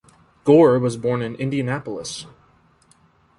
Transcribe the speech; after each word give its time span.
Gore 0.45 0.79
was 0.79 0.97
born 0.97 1.21
in 1.21 1.35
Indianapolis. 1.35 2.25